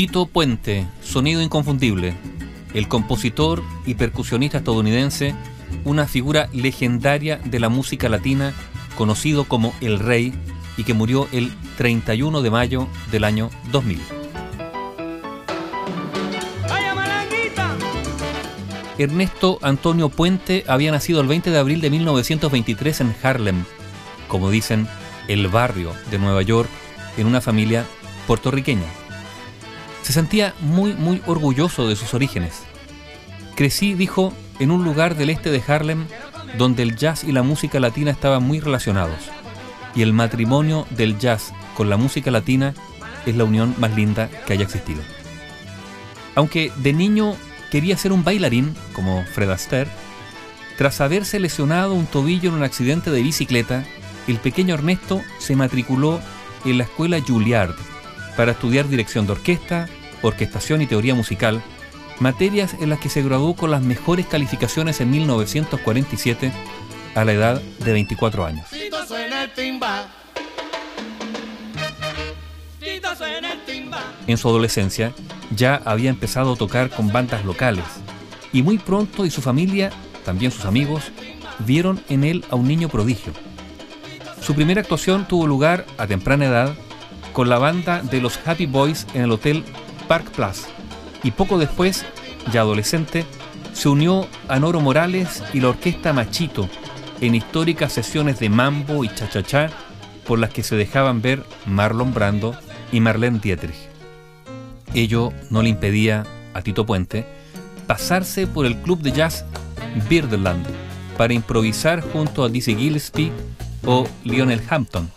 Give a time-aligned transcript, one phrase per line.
[0.00, 2.14] Tito Puente, sonido inconfundible.
[2.72, 5.34] El compositor y percusionista estadounidense,
[5.84, 8.54] una figura legendaria de la música latina,
[8.96, 10.32] conocido como El Rey
[10.78, 14.00] y que murió el 31 de mayo del año 2000.
[18.96, 23.64] Ernesto Antonio Puente había nacido el 20 de abril de 1923 en Harlem,
[24.28, 24.88] como dicen,
[25.28, 26.70] el barrio de Nueva York,
[27.18, 27.84] en una familia
[28.26, 28.99] puertorriqueña.
[30.02, 32.62] Se sentía muy, muy orgulloso de sus orígenes.
[33.54, 36.06] Crecí, dijo, en un lugar del este de Harlem
[36.58, 39.18] donde el jazz y la música latina estaban muy relacionados.
[39.94, 42.74] Y el matrimonio del jazz con la música latina
[43.26, 45.02] es la unión más linda que haya existido.
[46.34, 47.36] Aunque de niño
[47.70, 49.90] quería ser un bailarín, como Fred Astaire,
[50.76, 53.84] tras haberse lesionado un tobillo en un accidente de bicicleta,
[54.26, 56.20] el pequeño Ernesto se matriculó
[56.64, 57.74] en la escuela Juilliard
[58.40, 59.86] para estudiar dirección de orquesta,
[60.22, 61.62] orquestación y teoría musical,
[62.20, 66.50] materias en las que se graduó con las mejores calificaciones en 1947
[67.14, 68.66] a la edad de 24 años.
[74.26, 75.12] En su adolescencia
[75.54, 77.84] ya había empezado a tocar con bandas locales
[78.54, 79.90] y muy pronto y su familia,
[80.24, 81.12] también sus amigos,
[81.58, 83.34] vieron en él a un niño prodigio.
[84.40, 86.74] Su primera actuación tuvo lugar a temprana edad
[87.32, 89.64] con la banda de los Happy Boys en el Hotel
[90.08, 90.62] Park Place
[91.22, 92.04] y poco después,
[92.52, 93.24] ya adolescente,
[93.72, 96.68] se unió a Noro Morales y la orquesta Machito
[97.20, 99.70] en históricas sesiones de mambo y cha-cha-cha
[100.26, 102.56] por las que se dejaban ver Marlon Brando
[102.92, 103.88] y Marlene Dietrich.
[104.94, 107.26] Ello no le impedía a Tito Puente
[107.86, 109.44] pasarse por el club de jazz
[110.08, 110.66] Birdland
[111.16, 113.32] para improvisar junto a Dizzy Gillespie
[113.84, 115.10] o Lionel Hampton.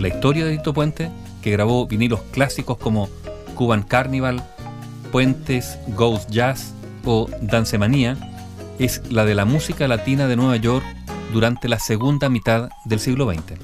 [0.00, 1.10] La historia de Tito Puente,
[1.42, 3.08] que grabó vinilos clásicos como
[3.54, 4.42] Cuban Carnival,
[5.12, 6.74] Puentes, Ghost Jazz
[7.04, 8.16] o Dancemanía,
[8.78, 10.84] es la de la música latina de Nueva York
[11.32, 13.58] durante la segunda mitad del siglo XX.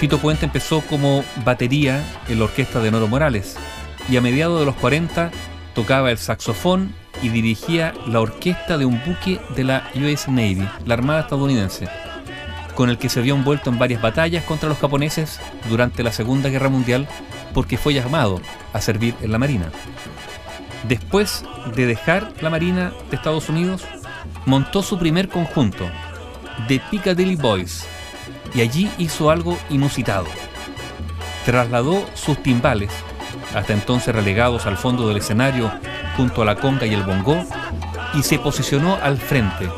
[0.00, 3.56] Tito Puente empezó como batería en la orquesta de Noro Morales
[4.10, 5.30] y a mediados de los 40
[5.74, 10.94] tocaba el saxofón y dirigía la orquesta de un buque de la US Navy, la
[10.94, 11.88] Armada estadounidense,
[12.78, 16.48] con el que se vio envuelto en varias batallas contra los japoneses durante la Segunda
[16.48, 17.08] Guerra Mundial
[17.52, 18.40] porque fue llamado
[18.72, 19.72] a servir en la Marina.
[20.86, 21.44] Después
[21.74, 23.82] de dejar la Marina de Estados Unidos,
[24.46, 25.90] montó su primer conjunto,
[26.68, 27.84] The Piccadilly Boys,
[28.54, 30.28] y allí hizo algo inusitado.
[31.46, 32.92] Trasladó sus timbales,
[33.56, 35.72] hasta entonces relegados al fondo del escenario
[36.16, 37.44] junto a la conga y el bongó,
[38.14, 39.68] y se posicionó al frente,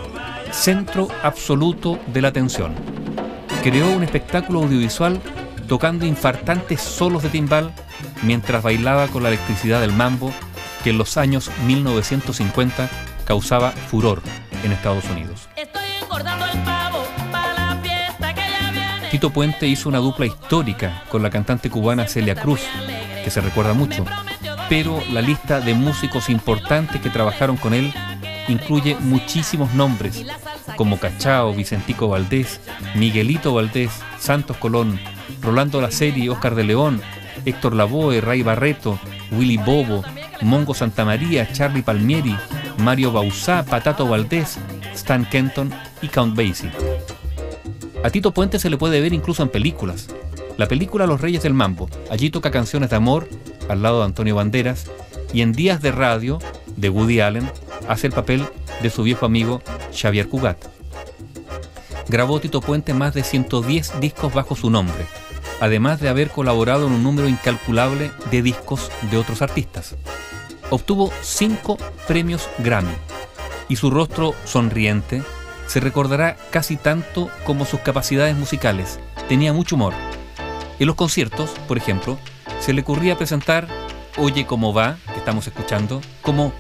[0.52, 2.74] centro absoluto de la atención.
[3.62, 5.20] Creó un espectáculo audiovisual
[5.68, 7.72] tocando infartantes solos de timbal
[8.22, 10.32] mientras bailaba con la electricidad del mambo
[10.82, 12.88] que en los años 1950
[13.24, 14.22] causaba furor
[14.64, 15.48] en Estados Unidos.
[19.10, 22.60] Tito Puente hizo una dupla histórica con la cantante cubana Celia Cruz,
[23.24, 24.04] que se recuerda mucho,
[24.68, 27.92] pero la lista de músicos importantes que trabajaron con él
[28.50, 30.24] incluye muchísimos nombres,
[30.76, 32.60] como Cachao, Vicentico Valdés,
[32.94, 34.98] Miguelito Valdés, Santos Colón,
[35.40, 37.00] Rolando Laceri, Oscar de León,
[37.44, 38.98] Héctor Lavoe, Ray Barreto,
[39.32, 40.02] Willy Bobo,
[40.42, 42.36] Mongo Santamaría, Charlie Palmieri,
[42.78, 44.58] Mario Bausá, Patato Valdés,
[44.94, 45.72] Stan Kenton
[46.02, 46.70] y Count Basie.
[48.02, 50.08] A Tito Puente se le puede ver incluso en películas.
[50.56, 53.28] La película Los Reyes del Mambo, allí toca canciones de amor
[53.68, 54.86] al lado de Antonio Banderas
[55.32, 56.38] y en Días de Radio
[56.76, 57.50] de Woody Allen
[57.90, 58.46] hace el papel
[58.82, 59.60] de su viejo amigo
[59.92, 60.64] Xavier Cugat.
[62.08, 65.06] Grabó Tito Puente más de 110 discos bajo su nombre,
[65.60, 69.96] además de haber colaborado en un número incalculable de discos de otros artistas.
[70.70, 72.94] Obtuvo cinco premios Grammy
[73.68, 75.22] y su rostro sonriente
[75.66, 79.00] se recordará casi tanto como sus capacidades musicales.
[79.28, 79.94] Tenía mucho humor.
[80.78, 82.18] En los conciertos, por ejemplo,
[82.60, 83.66] se le ocurría presentar
[84.16, 86.52] Oye cómo va, que estamos escuchando, como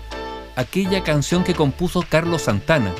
[0.56, 2.92] aquella canción que compuso Carlos Santana.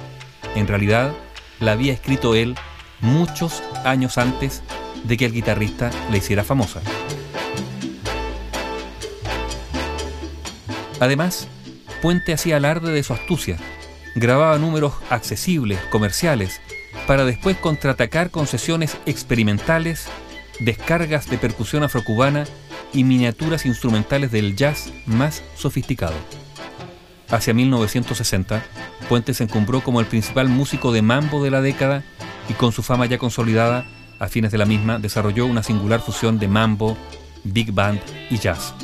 [0.54, 1.12] En realidad,
[1.60, 2.54] la había escrito él
[3.00, 4.62] muchos años antes
[5.04, 6.80] de que el guitarrista la hiciera famosa.
[11.00, 11.48] Además,
[12.02, 13.58] Puente hacía alarde de su astucia.
[14.14, 16.60] Grababa números accesibles, comerciales,
[17.06, 20.06] para después contraatacar con sesiones experimentales,
[20.60, 22.44] descargas de percusión afrocubana
[22.92, 26.16] y miniaturas instrumentales del jazz más sofisticado.
[27.30, 28.62] Hacia 1960,
[29.08, 32.02] Puente se encumbró como el principal músico de mambo de la década
[32.48, 33.86] y con su fama ya consolidada,
[34.18, 36.96] a fines de la misma, desarrolló una singular fusión de mambo,
[37.44, 38.00] big band
[38.30, 38.74] y jazz.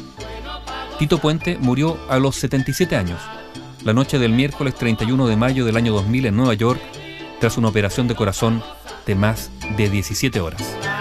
[0.99, 3.21] Tito Puente murió a los 77 años,
[3.85, 6.81] la noche del miércoles 31 de mayo del año 2000 en Nueva York,
[7.41, 8.63] tras una operación de corazón
[9.07, 10.96] de más de 17 horas.